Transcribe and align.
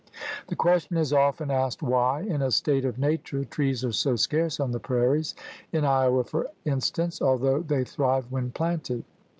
The 0.47 0.55
question 0.55 0.97
is 0.97 1.13
often 1.13 1.51
asked 1.51 1.83
why, 1.83 2.21
in 2.21 2.41
a 2.41 2.49
state 2.49 2.85
of 2.85 2.97
nature, 2.97 3.45
trees 3.45 3.85
are 3.85 3.91
so 3.91 4.15
scarce 4.15 4.59
on 4.59 4.71
the 4.71 4.79
prairies— 4.79 5.35
in 5.71 5.85
Iowa, 5.85 6.23
for 6.23 6.47
instance— 6.65 7.21
although 7.21 7.59
they 7.61 7.83
thrive 7.83 8.25
when 8.31 8.49
planted. 8.49 9.03